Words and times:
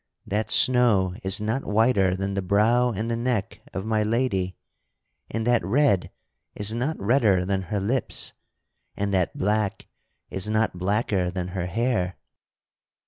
that 0.25 0.49
snow 0.49 1.13
is 1.21 1.39
not 1.39 1.63
whiter 1.63 2.15
than 2.15 2.33
the 2.33 2.41
brow 2.41 2.89
and 2.89 3.11
the 3.11 3.15
neck 3.15 3.61
of 3.71 3.85
my 3.85 4.01
lady; 4.01 4.55
and 5.29 5.45
that 5.45 5.63
red 5.63 6.09
is 6.55 6.73
not 6.73 6.99
redder 6.99 7.45
than 7.45 7.61
her 7.61 7.79
lips; 7.79 8.33
and 8.97 9.13
that 9.13 9.37
black 9.37 9.85
is 10.31 10.49
not 10.49 10.75
blacker 10.75 11.29
than 11.29 11.49
her 11.49 11.67
hair." 11.67 12.17